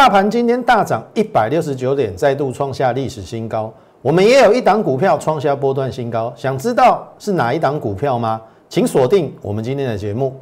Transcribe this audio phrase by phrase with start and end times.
[0.00, 3.70] 大盘今天大涨一百六十九点，再度创下历史新高。
[4.00, 8.40] 我们也有一档股票创下波段新高，想知道是哪一档股票吗？
[8.66, 10.34] 请锁定我们今天的节目。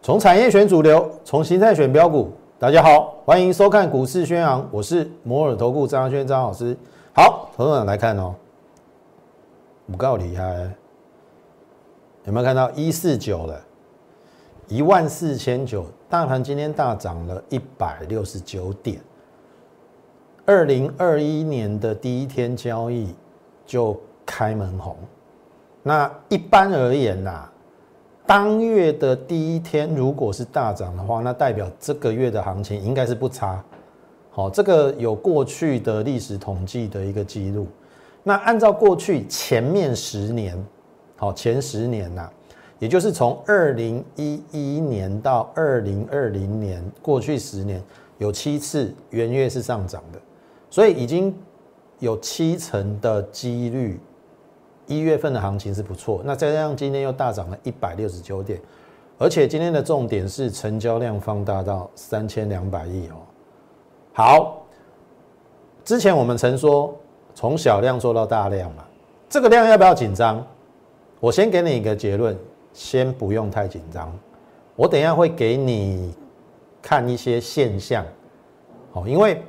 [0.00, 2.32] 从产业选主流，从形态选标股。
[2.58, 6.74] 大家好，欢迎收看股市宣扬，我是摩尔投顾张轩张老师。
[7.12, 8.34] 好，投资者来看哦，
[9.90, 10.70] 不够厉害，
[12.24, 13.64] 有没有看到一四九了？
[14.68, 19.00] 一万四千九，大盘今天大涨了一百六十九点。
[20.44, 23.14] 二零二一年的第一天交易
[23.64, 24.94] 就开门红，
[25.82, 27.48] 那一般而言呐。
[28.26, 33.64] 当月的第一天，如果是大涨的话，那代表这个月的行情应该是不差。
[34.30, 37.66] 好，这个有过去的历史统计的一个记录。
[38.22, 40.56] 那按照过去前面十年，
[41.16, 42.28] 好前十年呐，
[42.78, 47.82] 也就是从二零一一年到二零二零年，过去十年
[48.18, 50.20] 有七次元月是上涨的，
[50.70, 51.34] 所以已经
[51.98, 54.00] 有七成的几率。
[54.90, 58.58] 一月份的行情是不错，那再加上今天又大涨了一百六十九点，
[59.18, 63.20] 而且今天的重点是成交量放大到三千两百亿哦。
[64.14, 64.62] 好，
[65.84, 66.96] 之前我们曾说
[67.38, 68.82] 从小量做到大量嘛，
[69.28, 70.44] 这个量要不要紧张？
[71.20, 72.36] 我先给你一个结论，
[72.72, 74.12] 先不用太紧张。
[74.74, 76.12] 我等一下会给你
[76.82, 78.04] 看一些现象，
[78.90, 79.40] 好，因为。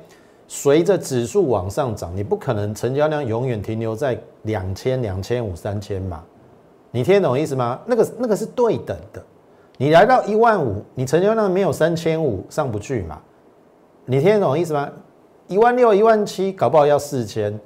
[0.52, 6.24] 随着指数往上涨，你不可能成交量永远停留在两千、两千五、三千嘛？
[6.90, 7.78] 你听得懂意思吗？
[7.86, 9.22] 那个那个是对等的。
[9.76, 13.20] 你来到一万五，你成交量没有三千五上不去嘛？
[14.04, 14.90] 你听得懂意思吗？
[15.46, 17.56] 一万六、一万七，搞不好要四千，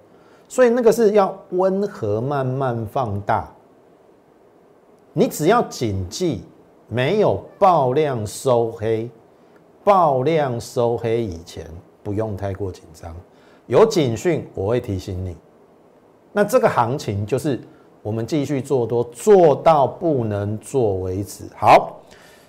[0.49, 3.53] 所以那个是要温和慢慢放大。
[5.13, 6.43] 你只要谨记，
[6.89, 9.09] 没有爆量收黑，
[9.83, 11.67] 爆量收黑以前。
[12.05, 13.17] 不用太过紧张，
[13.67, 15.35] 有警讯我会提醒你。
[16.33, 17.59] 那这个行情就是
[18.03, 21.45] 我们继续做多，做到不能做为止。
[21.57, 21.99] 好，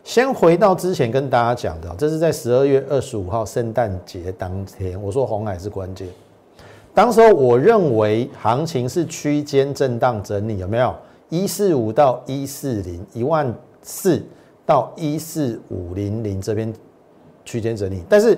[0.03, 6.05] 先回到之前跟大家讲的，这是在十二月二十五号圣诞节当天，我说红海是关键。
[6.95, 10.95] 当时候我认为行情是区间震荡整理，有没有？
[11.29, 14.25] 一四五到一四零，一万四
[14.65, 16.73] 到一四五零零这边
[17.43, 18.35] 区间整理，但是。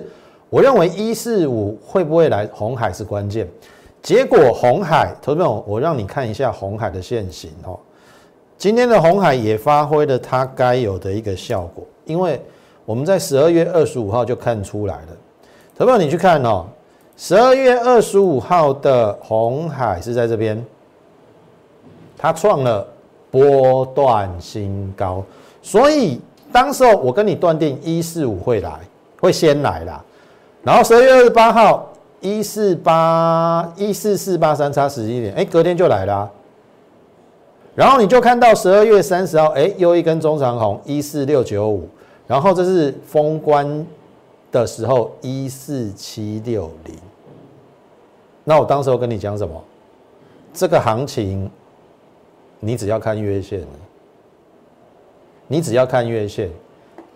[0.50, 3.46] 我认为一四五会不会来红海是关键，
[4.00, 7.78] 结果红海，投资友，我让你看一下红海的现形哦。
[8.56, 12.40] 今天的红海也发挥了它该有的一个效果，因为
[12.86, 15.08] 我们在十二月二十五号就看出来了。
[15.76, 16.64] 投资友，你去看哦，
[17.20, 20.64] 十二月二十五号的红海是在这边，
[22.16, 22.86] 它创了
[23.28, 25.24] 波段新高，
[25.60, 26.20] 所以
[26.52, 28.78] 当时候我跟你断定一四五会来，
[29.20, 30.00] 会先来啦。
[30.62, 31.90] 然后十二月二十八号
[32.20, 36.30] 一四八一四四八三差十一点，哎，隔天就来啦。
[37.74, 41.88] 然后你就看到十二月三十号，哎，又一根中长红一四六九五，
[42.28, 43.84] 然后这是封关
[44.52, 46.94] 的时候一四七六零。
[48.48, 49.62] 那我当时候跟你讲什么？
[50.54, 51.50] 这个行情，
[52.60, 53.62] 你只要看月线，
[55.46, 56.48] 你只要看月线。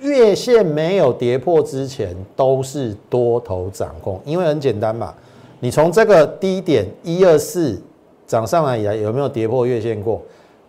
[0.00, 5.14] 月线没有跌破之前，都是多头掌控，因为很简单嘛，
[5.58, 7.80] 你从这个低点一二四
[8.26, 10.20] 涨上来以来，有没有跌破月线过？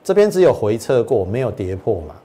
[0.02, 2.16] 这边只有回撤过，没有跌破嘛。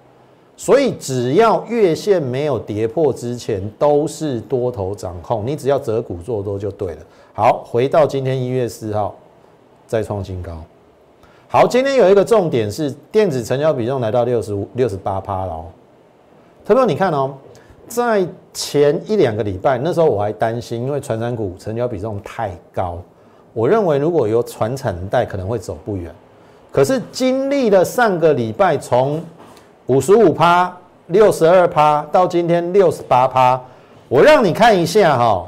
[0.56, 7.00] 所以只要月线没有跌破之前，都是多头掌控，你只要择股做多就对了。
[7.38, 9.15] 好，回到今天一月四号，
[9.87, 10.60] 再创新高。
[11.47, 15.66] 好，今天有一个重点是电子成交比重来到六十五、六十八趴了哦。
[16.65, 17.32] 特别你看哦，
[17.87, 22.99] 在前一两个礼拜，那时候我还担心，因为传产股成交比重太高，
[23.53, 26.12] 我认为如果有传产带可能会走不远。
[26.73, 29.23] 可是经历了上个礼拜从
[29.87, 30.76] 五十五趴、
[31.06, 33.62] 六十二趴到今天六十八趴，
[34.08, 35.46] 我让你看一下哈，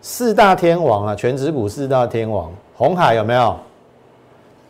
[0.00, 3.56] 四大天王啊，全指股四大天王，红海有没有？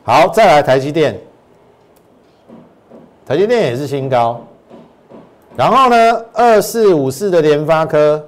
[0.04, 1.18] 好，再来台积电，
[3.26, 4.40] 台积电也是新高。
[5.54, 8.24] 然后呢，二四五四的联发科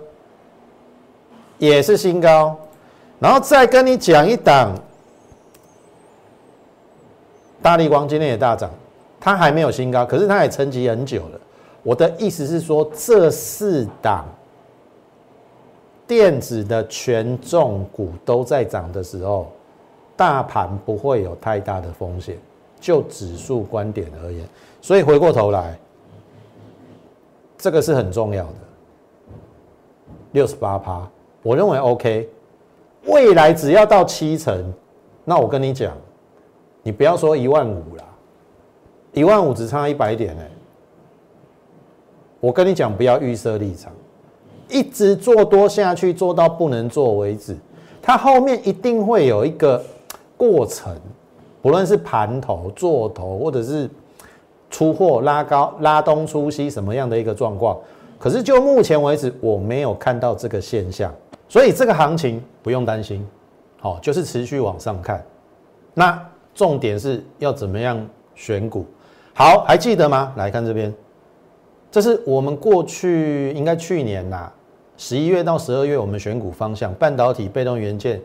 [1.59, 2.57] 也是新高，
[3.19, 4.75] 然后再跟你讲一档，
[7.63, 8.69] 大力光今天也大涨，
[9.19, 11.41] 它还没有新高，可是它也沉寂很久了。
[11.83, 14.27] 我的意思是说，这四档
[16.11, 19.53] 电子的权重股都在涨的时候，
[20.17, 22.37] 大盘不会有太大的风险，
[22.81, 24.45] 就指数观点而言，
[24.81, 25.79] 所以回过头来，
[27.57, 28.55] 这个是很重要的。
[30.33, 31.09] 六十八趴，
[31.45, 32.29] 我认为 OK。
[33.07, 34.75] 未来只要到七成，
[35.25, 35.97] 那我跟你讲，
[36.83, 38.05] 你不要说一万五啦，
[39.13, 40.51] 一万五只差一百点哎。
[42.41, 43.93] 我跟你讲，不要预设立场，
[44.71, 47.57] 一直做多下去，做到不能做为止。
[48.03, 49.85] 它后面一定会有一个
[50.37, 50.97] 过程，
[51.61, 53.89] 不论是盘头、做头，或者是
[54.71, 57.77] 出货拉高、拉东出西什么样的一个状况。
[58.19, 61.15] 可是就目前为止，我没有看到这个现象，
[61.49, 63.27] 所以这个行情不用担心，
[63.79, 65.25] 好，就是持续往上看。
[65.95, 66.19] 那
[66.55, 68.85] 重点是要怎么样选股？
[69.35, 70.33] 好，还记得吗？
[70.37, 70.93] 来看这边，
[71.91, 74.51] 这是我们过去应该去年呐。
[75.01, 78.21] 十一月到十二月，我们选股方向：半导体、被动元件、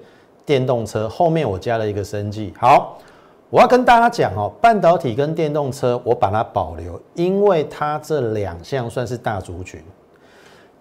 [0.46, 1.08] 电动车。
[1.08, 2.54] 后面我加了一个生技。
[2.60, 2.98] 好，
[3.50, 9.82] 我要跟大家讲哦，半导体跟电动车，我把它保留，因为它这两项算是大族群。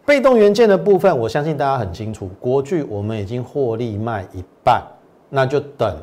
[0.04, 4.82] 被动元件的部分，我相信大家很清楚，国巨我们已经获利卖一半，
[5.30, 5.96] 那就等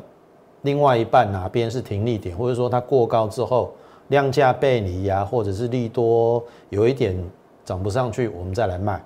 [0.62, 3.70] 另外一半哪边是停利点，或者说它过高之后
[4.08, 7.14] 量价背离呀，或者是利多有一点
[7.62, 8.98] 涨不上去，我们再来卖。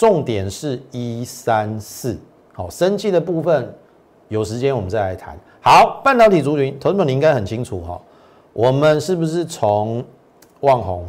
[0.00, 2.18] 重点是一三四，
[2.54, 3.76] 好，生计的部分
[4.28, 5.38] 有时间我们再来谈。
[5.60, 8.00] 好，半导体族群，投资者你应该很清楚哈，
[8.54, 10.02] 我们是不是从
[10.60, 11.06] 旺宏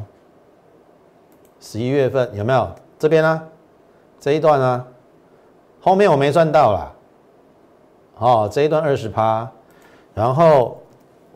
[1.62, 3.42] 十一月份有没有这边呢？
[4.20, 4.86] 这一段呢，
[5.80, 6.94] 后面我没赚到啦。
[8.18, 9.50] 哦，这一段二十趴，
[10.14, 10.78] 然后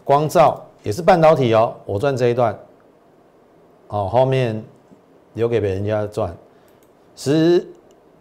[0.03, 2.53] 光照也是半导体哦，我赚这一段，
[3.87, 4.61] 哦，后面
[5.35, 6.35] 留给别人家赚。
[7.15, 7.65] 十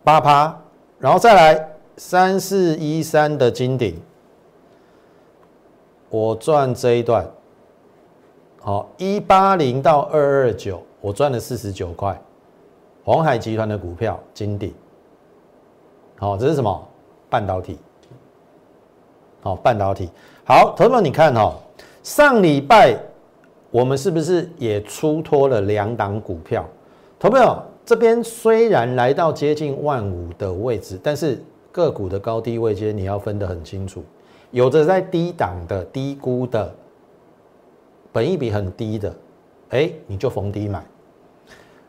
[0.04, 0.56] 八趴，
[0.98, 4.00] 然后再来三四一三的金顶，
[6.08, 7.28] 我赚这一段，
[8.60, 12.16] 好一八零到二二九，我赚了四十九块。
[13.02, 14.72] 黄海集团的股票金顶，
[16.16, 16.88] 好，这是什么？
[17.28, 17.78] 半导体，
[19.42, 20.08] 好，半导体，
[20.46, 21.54] 好，投资你看哦，
[22.02, 22.96] 上礼拜
[23.70, 26.64] 我们是不是也出脱了两档股票？
[27.18, 27.60] 投票。
[27.84, 34.02] 这边虽然来到接近万五的位置，但是个股的高低位阶你要分得很清楚。
[34.52, 36.72] 有的在低档的、低估的，
[38.12, 39.14] 本益比很低的，
[39.70, 40.82] 哎，你就逢低买。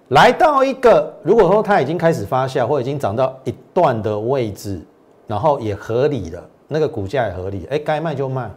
[0.09, 4.81] 来到一个，如果说它已经开始发酵，或已经涨到一段的位置，
[5.27, 8.51] 然后也合理了，那个股价也合理，哎，该卖就卖。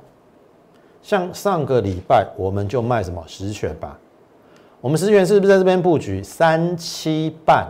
[1.02, 3.96] 像上个礼拜我们就卖什么十全吧。
[4.80, 7.66] 我们十元是不是在这边布局三七半，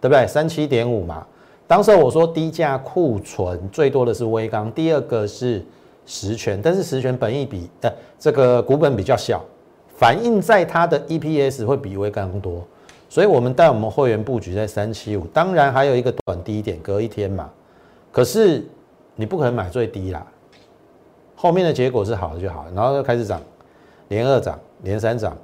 [0.00, 0.26] 对不对？
[0.26, 1.24] 三七点五嘛。
[1.66, 5.64] 当时我说低价库存最多的是微钢，第二个是
[6.04, 9.42] 十全，但是十全本益比呃这个股本比较小，
[9.96, 12.66] 反映在它的 EPS 会比微钢多，
[13.08, 15.24] 所以我们带我们会员布局在三七五。
[15.28, 17.48] 当然还有一个短低点，隔一天嘛。
[18.10, 18.66] 可是
[19.14, 20.26] 你不可能买最低啦，
[21.36, 23.40] 后面的结果是好的就好，然后就开始涨，
[24.08, 25.34] 连二涨，连三涨。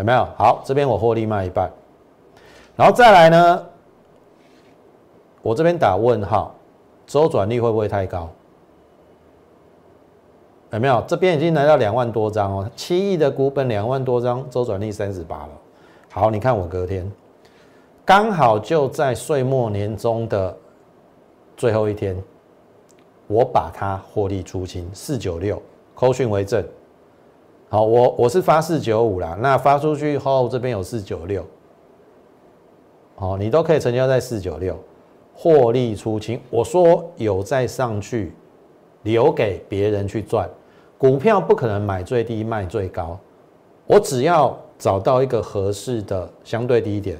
[0.00, 0.26] 有没有？
[0.34, 1.70] 好，这边我获利卖一半，
[2.74, 3.66] 然后再来呢？
[5.42, 6.54] 我这边打问号，
[7.06, 8.30] 周转率会不会太高？
[10.70, 11.04] 有没有？
[11.06, 15.50] 这边已经来到两万多张哦，七亿的股本，两万多张，周转率三十八了。
[16.10, 17.06] 好，你看我隔天
[18.02, 20.56] 刚好就在岁末年终的
[21.58, 22.16] 最后一天，
[23.26, 25.60] 我把它获利出清四九六，
[25.94, 26.64] 扣讯为证。
[27.72, 31.46] 好，我我是发四九五啦，那发出去后这边有四九六，
[33.14, 34.76] 好，你都可以成交在四九六，
[35.32, 36.40] 获利出清。
[36.50, 38.32] 我说有再上去，
[39.04, 40.50] 留给别人去赚，
[40.98, 43.16] 股票不可能买最低卖最高，
[43.86, 47.16] 我只要找到一个合适的相对低点，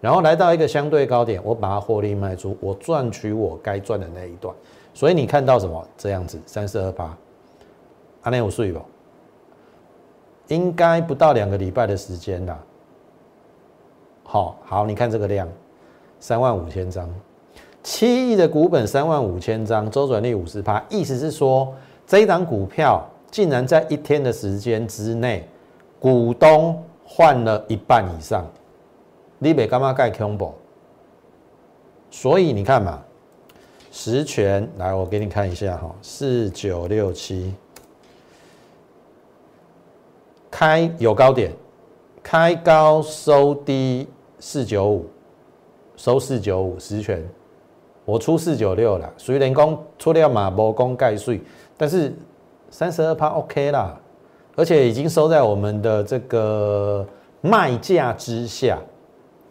[0.00, 4.56] 然后来到一个相对高点，我把它获利卖出，我赚取我该赚的那一段。
[4.94, 7.14] 所以你看到什么这样子，三四二八，
[8.22, 8.80] 阿内有睡不？
[10.48, 12.58] 应该不到两个礼拜的时间啦。
[14.22, 15.48] 好好，你看这个量，
[16.18, 17.08] 三万五千张，
[17.82, 21.72] 七亿的股本，三万五千张，周转率五十趴，意思是说，
[22.06, 25.46] 这一档股票竟然在一天的时间之内，
[26.00, 28.44] 股东换了一半以上，
[29.38, 30.50] 你别干嘛盖 comb？
[32.10, 33.02] 所以你看嘛，
[33.92, 37.54] 实权来，我给你看一下哈，四九六七。
[40.56, 41.50] 开有高点，
[42.22, 44.08] 开高收低
[44.38, 45.06] 四九五，
[45.96, 47.28] 收四九五十权，
[48.04, 51.42] 我出四九六了，虽然讲出了马无公盖税，
[51.76, 52.14] 但是
[52.70, 53.98] 三十二趴 OK 啦，
[54.54, 57.04] 而且已经收在我们的这个
[57.40, 58.78] 卖价之下。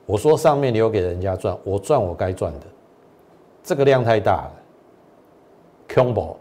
[0.06, 2.66] 我说上面留给人家赚，我赚我该赚的，
[3.62, 4.52] 这个量太大了。
[5.94, 6.38] 恐怖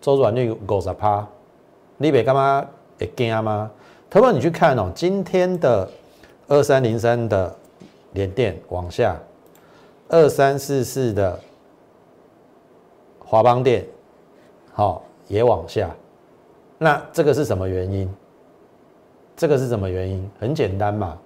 [0.00, 1.26] 周转率五十趴，
[1.96, 2.64] 你别干嘛
[3.04, 3.70] 会惊吗？
[4.08, 5.88] 特别你去看哦，今天的
[6.48, 7.54] 二三零三的
[8.12, 9.20] 连电往下，
[10.08, 11.38] 二三四四的
[13.18, 13.84] 华邦电，
[14.72, 15.90] 好也往下，
[16.78, 18.08] 那这个是什么原因？
[19.36, 20.30] 这个是什么原因？
[20.38, 21.18] 很简单嘛。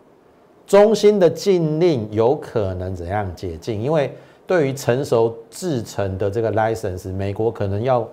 [0.66, 3.80] 中心的禁令有可能怎样解禁？
[3.82, 4.14] 因为
[4.46, 8.06] 对于成熟制成的这个 license，美国可能要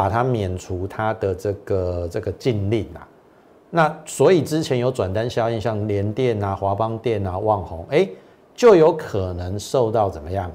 [0.00, 3.06] 把它免除它的这个这个禁令啊。
[3.68, 8.08] 那所以之前有转单效应，像联电啊、华邦电啊、旺宏，哎，
[8.54, 10.50] 就有可能受到怎么样？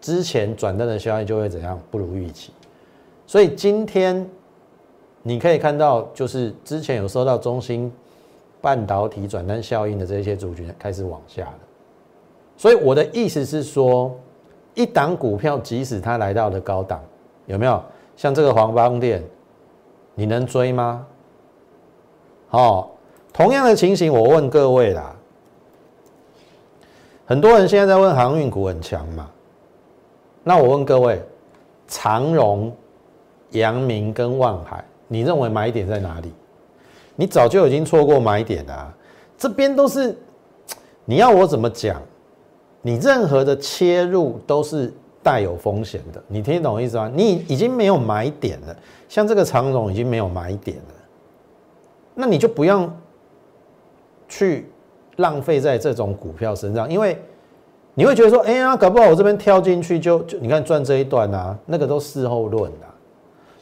[0.00, 2.52] 之前转单的效应就会怎样不如预期。
[3.26, 4.24] 所以今天
[5.24, 7.92] 你可以看到，就是之前有收到中心。
[8.62, 11.58] 半导体转单效应的这些族群开始往下了，
[12.58, 14.14] 所以我的意思是说，
[14.74, 17.02] 一档股票即使它来到了高档，
[17.50, 17.82] 有没有
[18.16, 19.22] 像这个黄邦店，
[20.14, 21.04] 你能追吗？
[22.48, 22.92] 好，
[23.32, 25.12] 同样的情形，我问各位啦，
[27.26, 29.28] 很多人现在在问航运股很强嘛，
[30.44, 31.20] 那我问各位，
[31.88, 32.72] 长荣、
[33.50, 36.32] 阳明跟万海，你认为买点在哪里？
[37.16, 38.94] 你早就已经错过买点了，
[39.36, 40.16] 这边都是
[41.04, 42.00] 你要我怎么讲？
[42.80, 47.10] 你任何的切入都是带有风险的，你听懂意思吗？
[47.14, 48.76] 你已经没有买点了，
[49.08, 50.94] 像这个长荣已经没有买点了，
[52.14, 52.90] 那你就不要
[54.28, 54.66] 去
[55.16, 57.18] 浪费在这种股票身上，因为
[57.94, 62.86] 你会觉得说，哎呀，搞不好我这边跳进去就就你看赚这一段啊，那个都事后论的，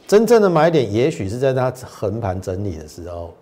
[0.07, 3.33] 真正的买点也许是在它横盘整理的时候。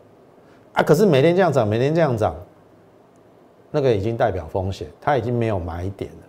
[0.74, 0.84] 啊！
[0.84, 2.36] 可是每天这样涨，每天这样涨，
[3.72, 6.27] 那个已经代表风险，它已经没有买点了。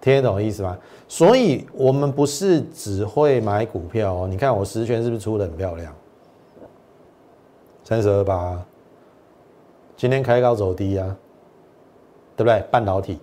[0.00, 0.78] 听得懂意思吗？
[1.06, 4.28] 所以我们不是只会买股票哦。
[4.28, 5.94] 你看我十全是不是出的很漂亮？
[7.84, 8.62] 三十二八，
[9.96, 11.16] 今天开高走低啊，
[12.36, 12.62] 对不对？
[12.70, 13.18] 半导体，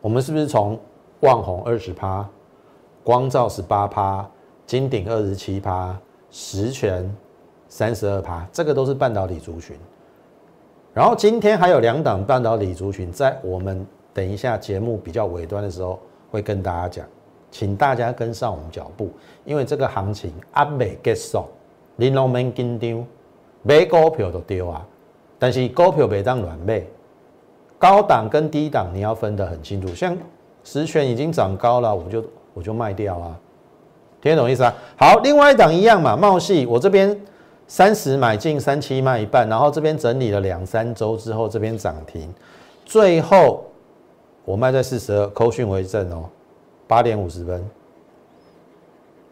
[0.00, 0.78] 我们是不是从
[1.20, 2.28] 旺宏二十趴，
[3.04, 4.28] 光照十八趴，
[4.66, 5.96] 金鼎二十七趴，
[6.30, 7.14] 十全。
[7.68, 9.74] 三十二趴，这个都是半导体族群。
[10.92, 15.98] 然后今天还有两档半导体族群，在我们等一下节目比较尾端的时候
[16.30, 17.06] 会跟大家讲，
[17.50, 19.10] 请大家跟上我们脚步，
[19.44, 21.44] 因为这个行情阿未结束，
[21.96, 23.06] 你拢免紧张，
[23.62, 24.86] 买股票都丢啊。
[25.38, 26.82] 但是股票别当乱买，
[27.78, 29.94] 高档跟低档你要分得很清楚。
[29.94, 30.16] 像
[30.64, 33.36] 实权已经涨高了，我就我就卖掉啊，
[34.20, 34.74] 听得懂意思啊？
[34.96, 37.18] 好，另外一档一样嘛，茂系我这边。
[37.68, 42.28] 三十买进，三七卖一半，然后这边整理了两三周之后，这边涨停，
[42.84, 43.64] 最后
[44.44, 46.28] 我卖在四十二，扣讯为证哦，
[46.86, 47.64] 八点五十分。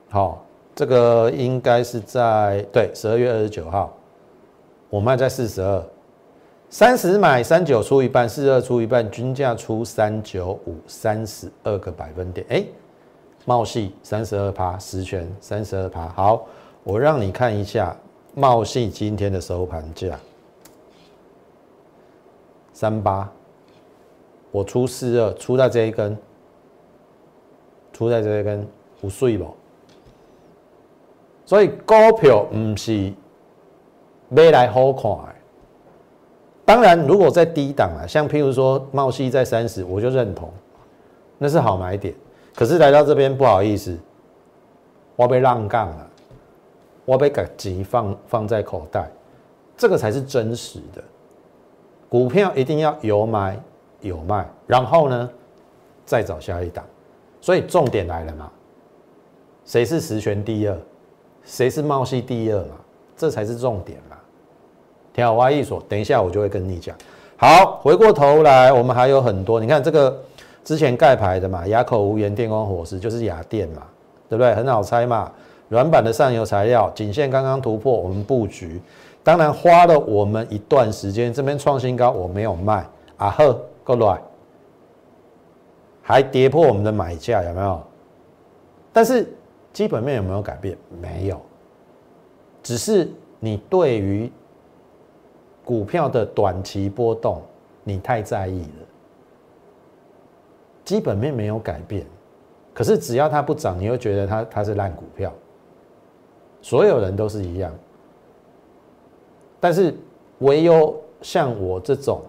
[0.09, 3.93] 好，这个应该是在对十二月二十九号，
[4.89, 5.85] 我卖在四十二，
[6.69, 12.47] 三十买三九出一半，四二出一半，均价出三九五，三十二个百分点。
[12.51, 12.65] 哎，
[13.45, 16.09] 茂系三十二趴，十全三十二趴。
[16.09, 16.47] 好，
[16.85, 17.97] 我让你看一下。
[18.33, 20.17] 茂系今天的收盘价
[22.73, 23.29] 三八，
[24.51, 26.17] 我出四二，出在这一根，
[27.93, 28.67] 出在这一根
[29.03, 29.55] 有水不？
[31.45, 33.13] 所以股票唔是
[34.29, 35.13] 买来好看。
[36.65, 40.53] 当然，如果在低档啊，像譬如说茂系在三十，我就认同，
[41.39, 42.15] 那是好买点。
[42.55, 43.99] 可是来到这边不好意思，
[45.17, 46.07] 我被浪杠了。
[47.07, 49.11] 我被给钱放放在口袋，
[49.77, 51.03] 这个才是真实的。
[52.09, 53.61] 股票一定要有买
[54.01, 55.31] 有卖，然后呢，
[56.05, 56.85] 再找下一档。
[57.41, 58.51] 所以重点来了嘛，
[59.65, 60.77] 谁是实权第二，
[61.45, 62.77] 谁是茂系第二嘛，
[63.17, 64.17] 这才是重点嘛。
[65.13, 66.95] 听好，挖一所，等一下我就会跟你讲。
[67.37, 70.23] 好，回过头来，我们还有很多，你看这个
[70.63, 73.83] 之前盖牌的嘛，哑口无言电光火石就是雅电嘛，
[74.29, 74.55] 对不对？
[74.55, 75.33] 很好猜嘛。
[75.69, 78.83] 软板的上游材料，颈线刚刚突破，我们布局，
[79.23, 82.85] 当然花了我们一段时间，这边创新高，我没有卖，
[83.17, 83.57] 啊呵，
[83.97, 84.21] 够来，
[86.03, 87.83] 还跌破我们的买价，有没有？
[88.93, 89.27] 但是
[89.73, 90.77] 基本面有没有改变？
[91.01, 91.41] 没有，
[92.63, 94.31] 只是你对于
[95.65, 97.43] 股票的短期波动，
[97.85, 98.87] 你太在意了，
[100.85, 102.05] 基本面没有改变，
[102.75, 105.33] 可是只要它不涨，你又觉得它它是烂股票。
[106.63, 107.73] 所有人都是一样，
[109.59, 109.95] 但是
[110.41, 112.21] 唯有像我这种，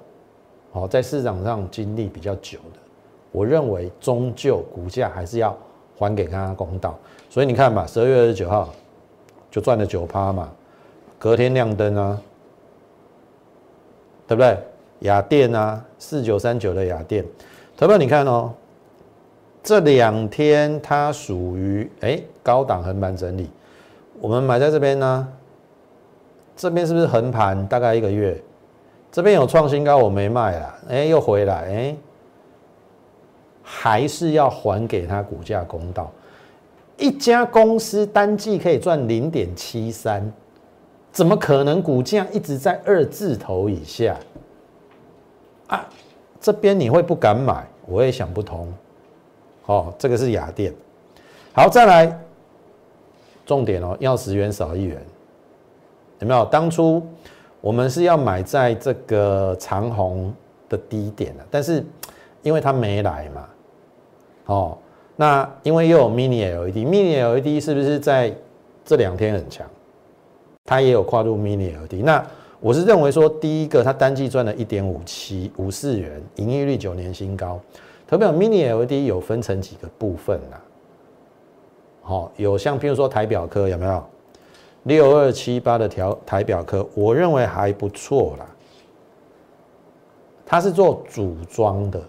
[0.74, 2.80] 哦，在市场上经历比较久的，
[3.32, 5.58] 我认为终究股价还是要
[5.98, 6.98] 还给他公道。
[7.30, 8.70] 所以你看吧，十二月二十九号
[9.50, 10.50] 就赚了九趴嘛，
[11.20, 12.22] 隔天亮灯啊，
[14.28, 14.58] 对不对？
[15.00, 17.26] 雅电啊，四九三九的雅电，
[17.76, 18.54] 特别你看哦，
[19.64, 23.50] 这两天它属于哎高档横盘整理。
[24.20, 25.28] 我们买在这边呢，
[26.56, 28.42] 这边是不是横盘大概一个月？
[29.12, 31.96] 这边有创新高，我没卖了，哎，又回来，哎，
[33.62, 36.10] 还是要还给他股价公道。
[36.98, 40.32] 一家公司单季可以赚零点七三，
[41.12, 44.16] 怎么可能股价一直在二字头以下？
[45.68, 45.88] 啊，
[46.40, 48.72] 这边你会不敢买，我也想不通。
[49.66, 50.74] 哦，这个是雅电，
[51.54, 52.20] 好，再来。
[53.44, 55.02] 重点哦，要十元少一元，
[56.20, 56.46] 有没有？
[56.46, 57.06] 当初
[57.62, 60.34] 我们是要买在这个长虹
[60.68, 61.86] 的低点的，但是
[62.42, 63.48] 因为它没来嘛，
[64.48, 64.78] 哦，
[65.16, 68.36] 那因为又有 mini LED，mini LED 是不是在
[68.84, 69.66] 这两天很强？
[70.66, 72.04] 它也有跨入 mini LED。
[72.04, 72.26] 那
[72.60, 77.60] 我是认为说，第一个它单季赚了一点五七五四元，盈利率九年新高。
[78.08, 80.58] 特别 mini LED 有分成几个部分呐？
[82.02, 84.04] 好，有像譬如说台表科有没有
[84.84, 88.46] 六二七八的条台表科，我认为还不错啦。
[90.46, 92.02] 它是做组装的，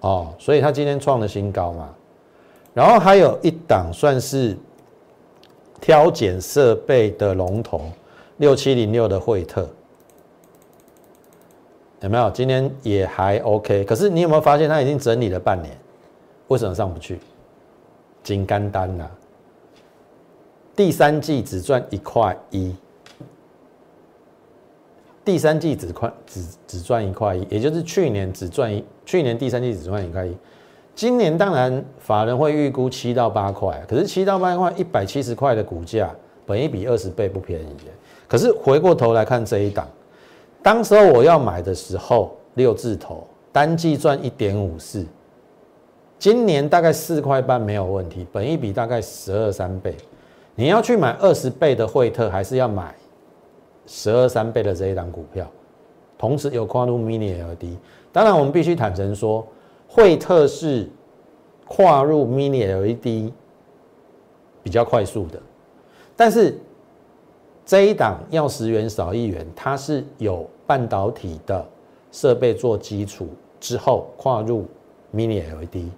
[0.00, 1.88] 哦，所以它今天创了新高嘛。
[2.72, 4.56] 然后还有一档算是
[5.80, 7.82] 挑拣设备的龙头，
[8.36, 9.68] 六七零六的惠特，
[12.00, 12.30] 有没有？
[12.30, 15.76] 今天也还 OK，可是你有没有发现它已经整理了半年，
[16.48, 17.18] 为什么上不去？
[18.22, 19.10] 金干单呐，
[20.76, 22.74] 第三季只赚一块一，
[25.24, 30.36] 第三季只块只只赚一块一，也就是去年只赚一，去年第三季只赚一块一，
[30.94, 36.10] 今年当然法人会预估七到八块，可是七到八块一百七十块的股价，
[36.44, 37.76] 本一比二十倍不便宜。
[38.26, 39.86] 可是回过头来看这一档，
[40.60, 45.06] 当时候我要买的时候六字头，单季赚一点五四。
[46.18, 49.94] 今年大概四块半没有问题，本一比大概十二三倍。
[50.56, 52.94] 你要去买二十倍的惠特，还是要买
[53.86, 55.50] 十二三倍的这一档股票？
[56.16, 57.76] 同时有跨入 Mini LED，
[58.12, 59.46] 当然我们必须坦诚说，
[59.88, 60.88] 惠特是
[61.66, 63.32] 跨入 Mini LED
[64.62, 65.42] 比较快速的，
[66.16, 66.56] 但是
[67.66, 71.66] 这一档要十元少一元，它是有半导体的
[72.12, 74.66] 设备做基础之后跨入
[75.12, 75.90] Mini LED。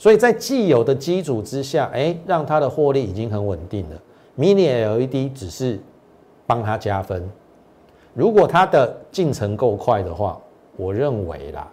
[0.00, 4.00] 所以在既有的基础之下，哎，让它的获利已经很稳定了。
[4.38, 5.78] Mini LED 只是
[6.46, 7.30] 帮它加分。
[8.14, 10.40] 如果它的进程够快的话，
[10.78, 11.70] 我认为啦，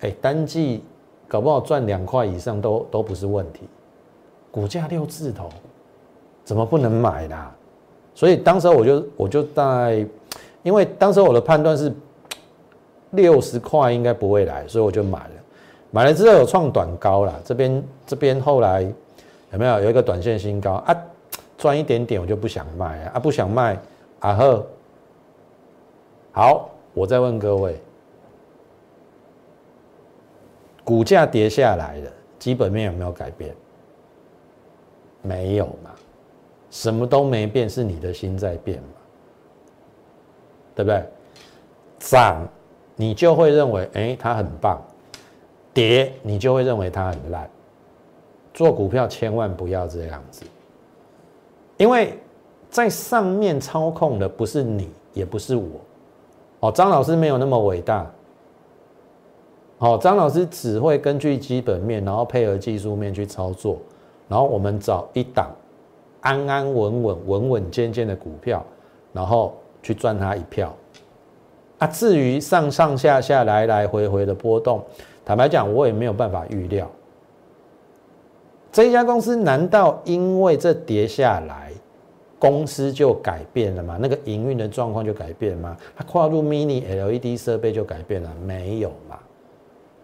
[0.00, 0.82] 哎，单季
[1.28, 3.68] 搞不好赚两块以上都都不是问题。
[4.50, 5.50] 股价六字头，
[6.42, 7.54] 怎么不能买啦？
[8.14, 10.06] 所以当时我就我就在，
[10.62, 11.92] 因为当时我的判断是
[13.10, 15.34] 六十块应该不会来，所以我就买了。
[15.94, 18.82] 买了之后有创短高了，这边这边后来
[19.52, 20.96] 有没有有一个短线新高啊？
[21.56, 23.78] 赚一点点我就不想卖啊，不想卖
[24.18, 24.66] 啊呵。
[26.32, 27.80] 好，我再问各位，
[30.82, 33.54] 股价跌下来了，基本面有没有改变？
[35.22, 35.92] 没有嘛，
[36.70, 38.88] 什么都没变，是你的心在变嘛，
[40.74, 41.04] 对不对？
[42.00, 42.44] 涨
[42.96, 44.82] 你就会认为哎，它很棒。
[45.74, 47.50] 跌，你就会认为它很烂。
[48.54, 50.44] 做股票千万不要这样子，
[51.76, 52.16] 因为
[52.70, 55.66] 在上面操控的不是你，也不是我。
[56.60, 58.08] 哦，张老师没有那么伟大。
[59.78, 63.76] 好，张老师只会根据基本面，然后配合技术面去操作，
[64.28, 65.50] 然后我们找一档
[66.20, 68.64] 安安稳稳、稳稳健健的股票，
[69.12, 70.72] 然后去赚它一票。
[71.78, 74.80] 啊，至于上上下下、来来回回的波动。
[75.24, 76.90] 坦白讲，我也没有办法预料，
[78.70, 81.72] 这一家公司难道因为这跌下来，
[82.38, 83.96] 公司就改变了吗？
[83.98, 85.76] 那个营运的状况就改变吗？
[85.96, 88.30] 它跨入 Mini LED 设备就改变了？
[88.44, 89.18] 没有嘛？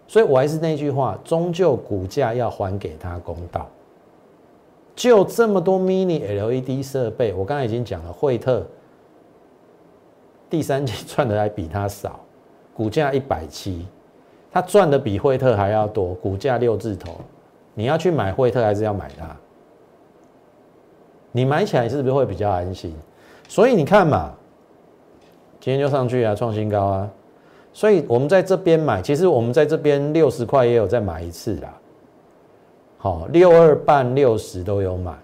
[0.09, 3.68] 所以我还是那句话，终究股价要还给他公道。
[4.96, 8.66] 就这么多 Mini LED 设备，我刚才已经讲了，惠特
[10.48, 12.20] 第三季赚的还比它少，
[12.74, 13.87] 股价一百七。
[14.53, 17.21] 他赚的比惠特还要多，股价六字头，
[17.75, 19.37] 你要去买惠特还是要买它？
[21.33, 22.93] 你买起来是不是会比较安心？
[23.49, 24.33] 所以你看嘛，
[25.61, 27.11] 今天就上去啊，创新高啊。
[27.73, 31.73] 所以我们在这边买，其实我们在这边六十块也有再买一次啦。
[32.99, 35.17] 好，六二半、六十都有买。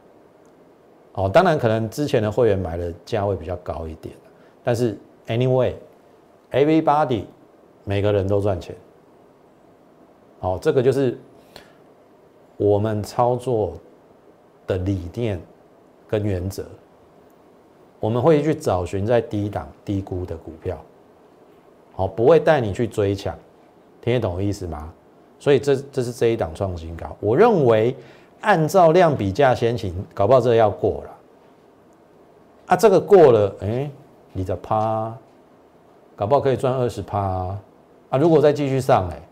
[1.15, 4.15] 哦，当然可能之前的会员买的价位比较高一点，
[4.63, 7.25] 但是 anyway，everybody
[7.83, 8.77] 每个人都赚钱。
[10.39, 11.19] 好，这个就是
[12.57, 13.75] 我们操作
[14.67, 15.41] 的理念。
[16.09, 16.65] 跟原则，
[17.99, 20.81] 我们会去找寻在低档低估的股票，
[21.97, 23.37] 好，不会带你去追抢，
[24.01, 24.93] 听得懂我意思吗？
[25.41, 27.97] 所以这这是这一档创新高，我认为
[28.41, 31.11] 按照量比价先行，搞不好这个要过了，
[32.67, 33.91] 啊，这个过了，哎，
[34.33, 35.13] 你的趴，
[36.15, 39.26] 搞不好可以赚二十趴啊，如果再继续上，哎，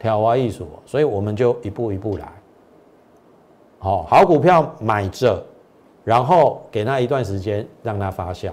[0.00, 2.26] 挑花艺术，所以我们就一步一步来。
[3.78, 5.40] 好好股票买着，
[6.02, 8.50] 然后给它一段时间让它发酵。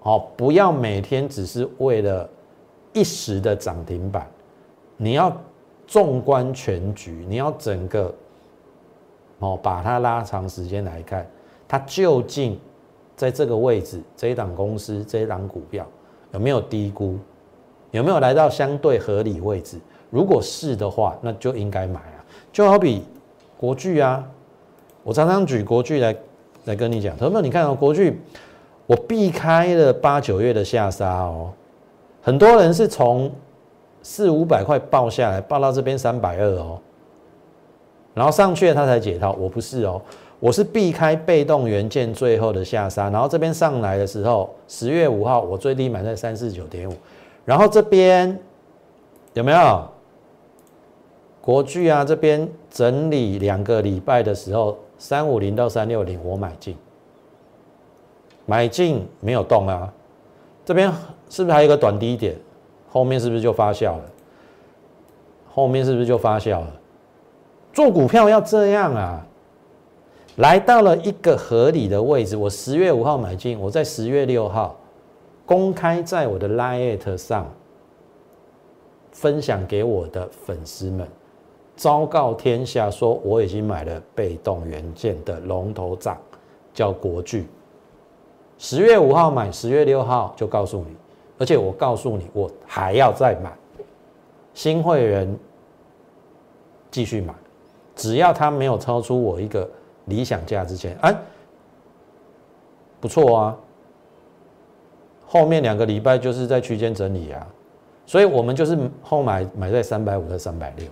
[0.00, 2.28] 好，不要每天只是为了
[2.92, 4.26] 一时的涨停板，
[4.96, 5.30] 你要
[5.86, 8.14] 纵观全局，你要整个
[9.40, 11.26] 哦把它拉长时间来看，
[11.68, 12.58] 它究竟
[13.16, 15.86] 在这个位置，这一档公司这一档股票
[16.32, 17.18] 有没有低估，
[17.90, 19.78] 有没有来到相对合理位置？
[20.16, 23.04] 如果是的话，那就应该买啊，就好比。
[23.58, 24.22] 国巨啊，
[25.02, 26.14] 我常常举国巨来
[26.66, 28.20] 来跟你讲，朋友们，你看哦，国巨，
[28.86, 31.50] 我避开了八九月的下杀哦，
[32.22, 33.30] 很多人是从
[34.02, 36.78] 四五百块报下来，报到这边三百二哦，
[38.12, 40.00] 然后上去了他才解套，我不是哦，
[40.38, 46.94] 我是避开被动元件最后的下杀，然后这边上来的时候，十月五号我最低买在三四九点五，
[47.46, 48.38] 然后这边
[49.32, 49.95] 有没有？
[51.46, 56.76] 国巨啊，这边整理两个礼拜的时候，三五零到三六零，我买进，
[58.46, 59.92] 买进没有动啊。
[60.64, 60.92] 这边
[61.30, 62.34] 是不是还有一个短低点？
[62.90, 64.02] 后面是不是就发酵了？
[65.48, 66.80] 后面是不是就发酵了？
[67.72, 69.24] 做股票要这样啊！
[70.38, 74.76] 来到了一个合理的位置，我十月五号买进，我在十月六号
[75.44, 77.48] 公开在我的 Line 上
[79.12, 81.06] 分享给我的粉丝们。
[81.76, 86.16] 昭告天下，说我已经买了被动元件的龙头涨，
[86.72, 87.46] 叫国巨。
[88.58, 90.96] 十月五号买，十月六号就告诉你，
[91.38, 93.52] 而且我告诉你，我还要再买。
[94.54, 95.38] 新会员
[96.90, 97.34] 继续买，
[97.94, 99.68] 只要他没有超出我一个
[100.06, 101.14] 理想价之前，哎，
[102.98, 103.56] 不错啊。
[105.26, 107.46] 后面两个礼拜就是在区间整理啊，
[108.06, 110.86] 所以我们就是后买买在三百五到三百六。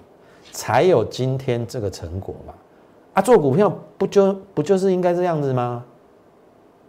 [0.54, 2.54] 才有今天这个成果嘛？
[3.14, 5.84] 啊，做股票不就不就是应该这样子吗？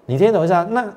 [0.06, 0.64] 你听懂意思啊？
[0.70, 0.88] 那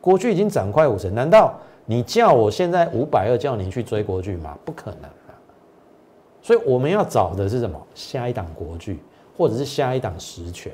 [0.00, 4.56] 国巨已经涨快五成，难道你叫我现在五百二叫你去追国巨吗？
[4.64, 5.34] 不可能啊！
[6.40, 7.84] 所以我们要找的是什么？
[7.96, 9.00] 下一档国巨，
[9.36, 10.72] 或者是下一档实权，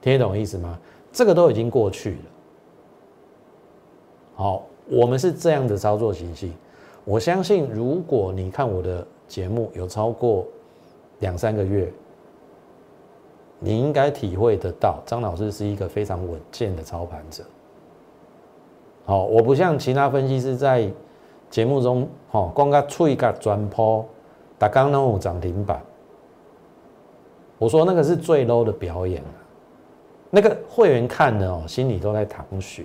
[0.00, 0.78] 听得懂意思吗？
[1.12, 2.18] 这个都已经过去了。
[4.36, 6.54] 好，我们是这样的操作情形。
[7.04, 9.06] 我相信，如果你看我的。
[9.30, 10.44] 节目有超过
[11.20, 11.90] 两三个月，
[13.60, 17.44] 你应该体会得到，张老师是一个非常稳健的操盘者。
[19.04, 20.90] 好，我不像其他分析师在
[21.48, 24.04] 节目中，哈，光个吹个转坡，
[24.58, 25.80] 打刚那种涨停板。
[27.56, 29.22] 我说那个是最 low 的表演
[30.28, 32.84] 那个会员看的哦，心里都在淌血。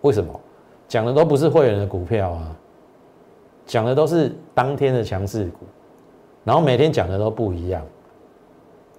[0.00, 0.40] 为什么？
[0.88, 2.56] 讲的都不是会员的股票啊。
[3.68, 5.66] 讲的都是当天的强势股，
[6.42, 7.84] 然后每天讲的都不一样，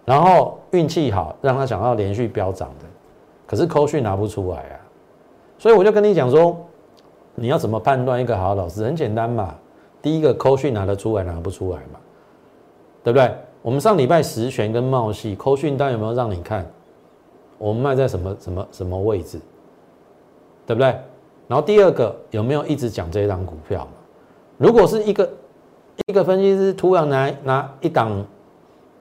[0.05, 2.85] 然后运气好让他讲到连续飙涨的，
[3.47, 4.79] 可是扣讯拿不出来啊，
[5.57, 6.55] 所以我就跟你讲说，
[7.33, 8.85] 你要怎么判断一个好老师？
[8.85, 9.55] 很简单嘛，
[10.03, 11.99] 第一个扣讯拿得出来拿不出来嘛，
[13.03, 13.35] 对不对？
[13.63, 16.65] 我们上礼拜实权跟茂系扣讯单有没有让你看？
[17.57, 19.41] 我们卖在什么什么什么位置，
[20.67, 20.95] 对不对？
[21.47, 23.87] 然后第二个有没有一直讲这一张股票？
[24.59, 25.29] 如果是一个
[26.07, 28.25] 一个分析师突然拿拿一档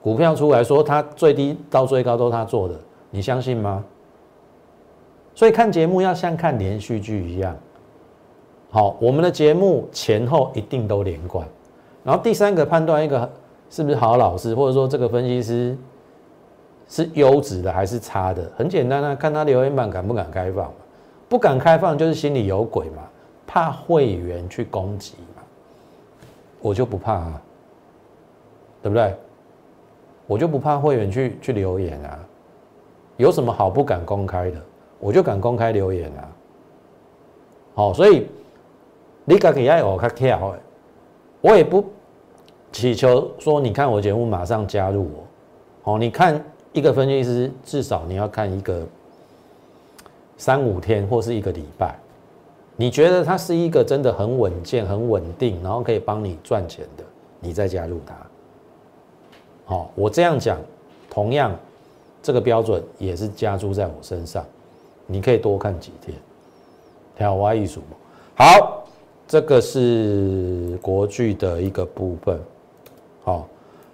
[0.01, 2.73] 股票出来说，他最低到最高都他做的，
[3.11, 3.83] 你相信吗？
[5.35, 7.53] 所以看节目要像看连续剧一样。
[8.71, 11.45] 好，我们的节目前后一定都连贯。
[12.05, 13.29] 然后第三个判断一个
[13.69, 15.77] 是不是好老师，或者说这个分析师
[16.87, 20.71] 是优质的还是差的，很简单啊，看他留言板敢不敢开放
[21.27, 23.03] 不敢开放就是心里有鬼嘛。
[23.51, 25.15] 怕会员去攻击，
[26.61, 27.41] 我就不怕啊，
[28.81, 29.15] 对不对？
[30.27, 32.19] 我就不怕会员去去留言啊，
[33.17, 34.61] 有什么好不敢公开的？
[34.99, 36.29] 我就敢公开留言啊。
[37.73, 38.27] 好，所以
[39.25, 40.55] 你敢给爱我卡跳，
[41.41, 41.83] 我也不
[42.71, 45.93] 祈求说你看我节目马上加入我。
[45.93, 46.43] 哦，你看
[46.73, 48.85] 一个分析师至少你要看一个
[50.37, 51.97] 三五天或是一个礼拜，
[52.79, 57.03] 你觉得他是一个真的很稳健、很稳定，然后可以帮你赚钱的，
[57.41, 58.15] 你再加入他。
[59.65, 60.57] 好，我这样讲，
[61.09, 61.53] 同样
[62.23, 64.45] 这个标准也是加注在我身上，
[65.05, 66.17] 你可以多看几天。
[67.17, 67.81] 调蛙艺术，
[68.37, 68.85] 好，
[69.27, 72.39] 这个是国剧的一个部分。
[73.25, 73.45] 好，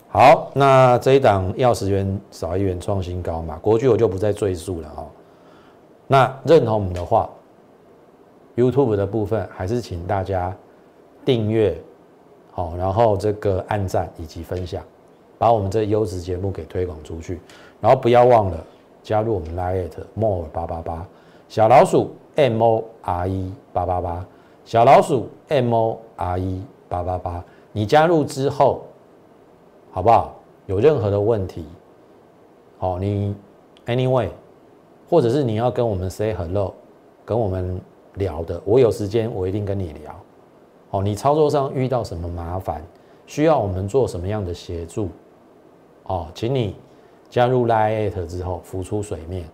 [0.10, 3.58] 好，那这一档要十元少一元创新高嘛？
[3.64, 5.08] 国剧我就不再赘述了哈。
[6.06, 7.28] 那认同我们的话
[8.56, 10.56] ，YouTube 的部分还是请大家
[11.24, 11.78] 订阅，
[12.52, 14.84] 好，然后这个按赞以及分享，
[15.38, 17.40] 把我们这优质节目给推广出去。
[17.82, 18.66] 然后不要忘了
[19.04, 21.08] 加入我们 Lite More 八八八
[21.48, 22.12] 小老鼠。
[22.38, 24.26] M O R E 八八八
[24.66, 27.42] 小老鼠 M O R E 八八八，
[27.72, 28.84] 你加入之后，
[29.90, 30.36] 好不好？
[30.66, 31.66] 有任何的问题，
[32.78, 33.34] 好，你
[33.86, 34.32] Anyway，
[35.10, 36.74] 或者是你要跟我们 Say Hello，
[37.24, 37.80] 跟我们
[38.16, 40.16] 聊的，我有时间我一定跟你聊。
[40.90, 42.82] 好，你操作上遇到什么麻烦，
[43.26, 45.10] 需要我们做什么样的协助？
[46.04, 46.76] 哦，请你
[47.30, 49.50] 加入 Lite 之后浮出水面，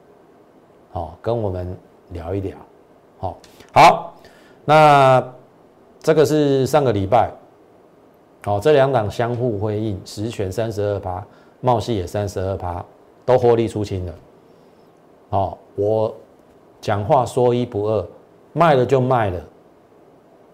[0.92, 1.76] 好，跟我们
[2.10, 2.58] 聊一聊。
[3.18, 3.38] 好，
[3.74, 4.14] 好，
[4.66, 5.34] 那
[6.00, 7.32] 这个是上个礼拜，
[8.44, 11.26] 好，这两档相互辉映，实权三十二趴，
[11.62, 12.84] 茂系也三十二趴，
[13.26, 14.14] 都获利出清了。
[15.30, 16.14] 好，我
[16.82, 18.06] 讲话说一不二，
[18.54, 19.42] 卖了就卖了，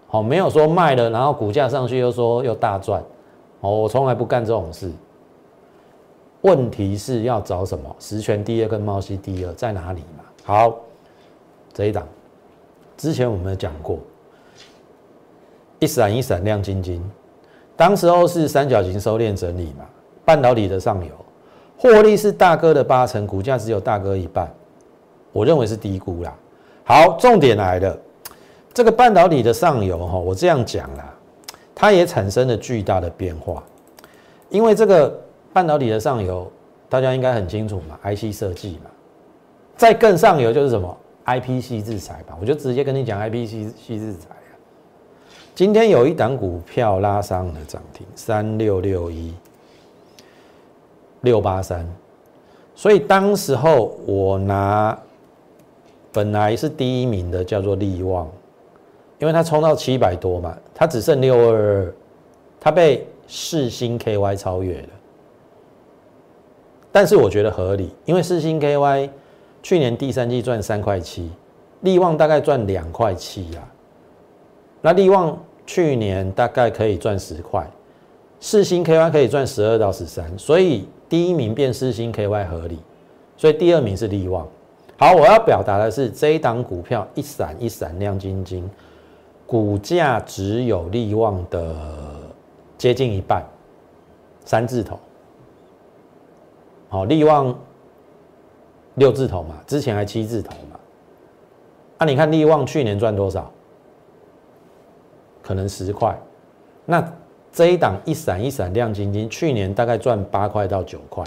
[0.06, 3.02] 好，没有说卖了，然后股价上去又说又大赚，
[3.60, 4.90] 哦，我从来不干这种事。
[6.42, 7.94] 问题是要找什么？
[7.98, 10.24] 实权第二跟茂系第二在哪里嘛？
[10.44, 10.76] 好，
[11.72, 12.06] 这一档。
[12.96, 13.98] 之前我们讲过，
[15.80, 17.02] 一闪一闪亮晶晶，
[17.76, 19.84] 当时候是三角形收敛整理嘛，
[20.24, 21.12] 半导体的上游
[21.76, 24.52] 获利是大哥的八成，股价只有大哥一半，
[25.32, 26.32] 我认为是低估啦。
[26.88, 27.98] 好，重点来了，
[28.72, 31.14] 这个半导体的上游哈，我这样讲啦，
[31.74, 33.62] 它也产生了巨大的变化，
[34.48, 35.20] 因为这个
[35.52, 36.50] 半导体的上游，
[36.88, 38.90] 大家应该很清楚嘛，IC 设计嘛，
[39.76, 44.56] 在更上游就是什么？I P C 制裁吧，我就直接跟你讲 I P C C 制裁啊。
[45.54, 49.34] 今天有一档股票拉上了涨停，三六六一
[51.20, 51.86] 六八三，
[52.74, 54.98] 所以当时候我拿
[56.12, 58.28] 本来是第一名的叫做利旺，
[59.18, 61.94] 因为它冲到七百多嘛，它只剩六二二，
[62.60, 64.88] 它被世星 K Y 超越了，
[66.90, 69.10] 但是我觉得合理，因为世星 K Y。
[69.60, 71.28] 去年第三季赚三块七，
[71.80, 73.68] 利旺大概赚两块七呀。
[74.80, 77.68] 那利旺去年大概可以赚十块，
[78.38, 82.78] 四星 KY 可以赚十二到十三，所以第一名变四星 KY 合理，
[83.36, 84.46] 所以第二名是利旺。
[84.98, 88.68] 好，我要表达的是这一档股票一闪一闪亮晶晶，
[89.46, 91.74] 股价只有利旺的
[92.76, 93.42] 接近一半，
[94.44, 94.98] 三字头。
[96.88, 97.56] 好，利旺。
[98.94, 100.80] 六字头嘛，之前还七字头嘛。
[101.98, 103.48] 那你看利旺去年赚多少？
[105.40, 106.18] 可能十块。
[106.84, 107.12] 那
[107.52, 111.22] 这一档一闪一闪亮晶晶，去年大概赚八块到九块，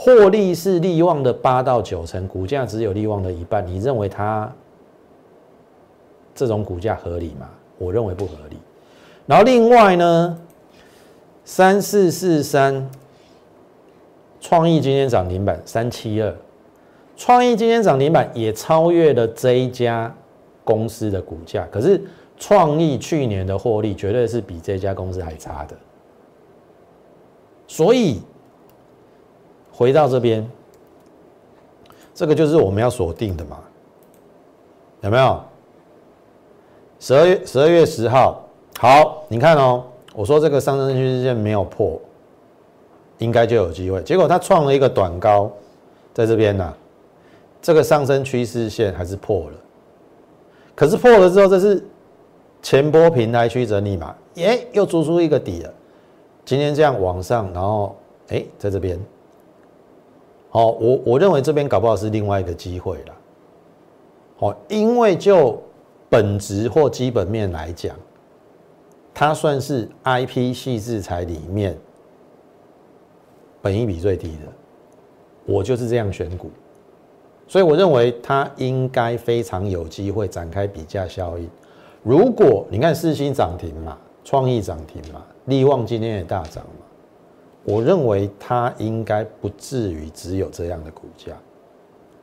[0.00, 3.66] 获利是利旺的八到九成，股价只有利旺的一半。
[3.66, 4.50] 你认为它
[6.36, 7.50] 这种股价合理吗？
[7.78, 8.56] 我认为不合理。
[9.26, 10.38] 然后另外呢，
[11.44, 12.88] 三四四三
[14.40, 16.32] 创意今天涨停板三七二。
[17.16, 20.14] 创意今天涨停板也超越了这一家
[20.62, 22.00] 公司的股价，可是
[22.36, 25.76] 创意去年的获利绝对是比这家公司还差的。
[27.66, 28.22] 所以
[29.78, 30.44] 回到这边，
[32.12, 33.60] 这个就是我们要锁定的嘛？
[35.02, 35.40] 有没有？
[36.98, 38.42] 十二月十二月十号，
[38.80, 41.96] 好，你看哦，我说这个上升趋势线没有破，
[43.18, 44.02] 应该就有机会。
[44.02, 45.48] 结果它创了一个短高，
[46.12, 46.74] 在这边呢。
[47.62, 49.56] 这个上升趋势线还是破了，
[50.74, 51.84] 可是破了之后，这是
[52.62, 54.12] 前波平台区整理嘛？
[54.34, 55.72] 耶，又做出一个底了。
[56.44, 57.96] 今天这样往上，然后
[58.28, 58.98] 哎，在这边，
[60.50, 63.14] 好，我我认为这边搞不好是另外一个机会了。
[64.36, 65.60] 好，因为就
[66.08, 67.94] 本质或基本面来讲，
[69.12, 71.76] 它算是 I P 系制裁里面
[73.60, 74.52] 本益比最低的。
[75.44, 76.50] 我就是这样选股，
[77.46, 81.48] 所以我认为它应该非常有机会展开比价效应。
[82.02, 86.64] 如果你看四星涨停嘛，创意涨停嘛，利旺今天也大涨，
[87.68, 91.32] 我认为它应该不至于只有这样的股价。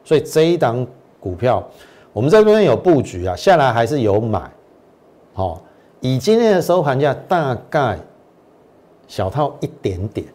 [0.03, 0.85] 所以这一档
[1.19, 1.63] 股票，
[2.11, 4.51] 我们这边有布局啊，下来还是有买。
[5.33, 5.61] 好，
[6.01, 7.99] 以今天的收盘价大概
[9.07, 10.27] 小套一点点。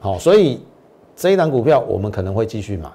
[0.00, 0.60] 好，所以。
[1.16, 2.88] 这一档股票我们可能会继续买，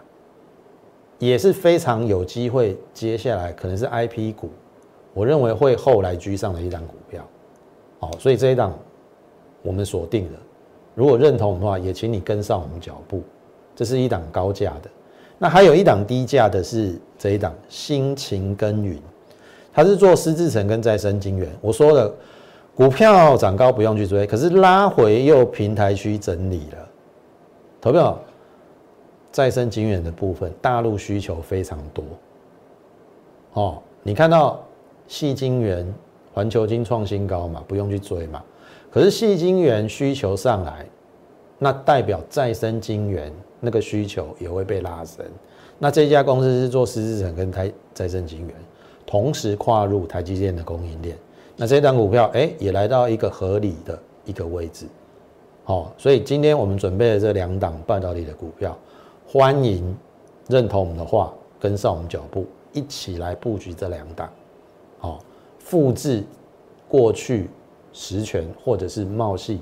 [1.19, 2.75] 也是非常有机会。
[2.91, 4.49] 接下来可能是 I P 股，
[5.13, 7.23] 我认为会后来居上的一档股票。
[7.99, 8.73] 好，所以这一档
[9.65, 10.39] 我们锁定了。
[10.93, 13.21] 如果认同的话，也请你跟上我们脚步。
[13.75, 14.89] 这是一档高价的，
[15.37, 18.97] 那还有一档低价的是这一档辛勤耕耘，
[19.73, 21.51] 它是做狮子城跟再生金源。
[21.59, 22.13] 我说了，
[22.73, 26.87] 股票涨高不用去追，可是拉回又平台区整理了。
[27.81, 28.17] 投票
[29.29, 32.05] 再生晶圆的部分，大陆需求非常多。
[33.55, 34.63] 哦，你看到
[35.05, 35.85] 细晶圆、
[36.33, 38.41] 环球晶创新高嘛，不用去追嘛。
[38.95, 40.85] 可是细晶圆需求上来，
[41.59, 43.29] 那代表再生晶圆
[43.59, 45.25] 那个需求也会被拉升。
[45.77, 48.55] 那这家公司是做十字层跟台再生晶圆，
[49.05, 51.17] 同时跨入台积电的供应链。
[51.57, 54.85] 那这档股票，哎，也来到一个合理的一个位置。
[55.65, 58.77] 好，所以今天我们准备的这两档半导体的股票，
[59.27, 59.93] 欢迎
[60.47, 64.29] 认同我们的话，跟上我们脚步，一起来布局这两档。
[64.99, 65.19] 好，
[65.59, 66.23] 复制
[66.87, 67.49] 过去
[67.95, 69.61] 实权或者是茂系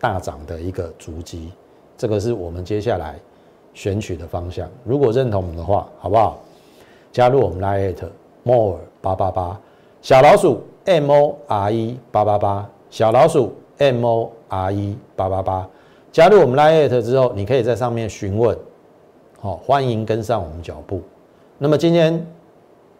[0.00, 1.52] 大涨的一个足迹，
[1.96, 3.14] 这个是我们接下来
[3.74, 4.68] 选取的方向。
[4.82, 6.40] 如果认同我们的话，好不好？
[7.12, 8.08] 加入我们 Lite
[8.42, 9.60] More 八八八
[10.02, 13.52] 小老鼠 M O R E 八八八小老鼠。
[13.78, 15.68] M O R E 八八八，
[16.12, 18.56] 加入我们 Lite 之后，你可以在上面询问，
[19.40, 21.02] 好，欢迎跟上我们脚步。
[21.58, 22.24] 那么今天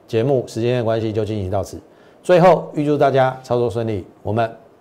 [0.09, 1.79] 节目时间的关系就进行到此，
[2.25, 4.53] 最后预祝大家操作顺利，我们